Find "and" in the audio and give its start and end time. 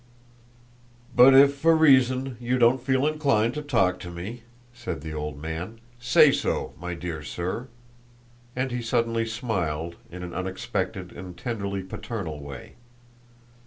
8.55-8.71, 11.11-11.37